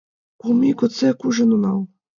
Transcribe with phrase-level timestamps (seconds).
[0.39, 1.79] Кум ий годсек ужын онал